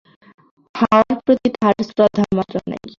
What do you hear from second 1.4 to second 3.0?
তাহার শ্রদ্ধামাত্র নাই।